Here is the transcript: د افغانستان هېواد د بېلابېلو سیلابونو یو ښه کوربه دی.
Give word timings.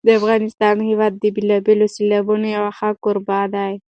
د 0.05 0.09
افغانستان 0.19 0.75
هېواد 0.89 1.13
د 1.17 1.25
بېلابېلو 1.35 1.85
سیلابونو 1.95 2.45
یو 2.57 2.65
ښه 2.77 2.89
کوربه 3.03 3.39
دی. 3.55 3.73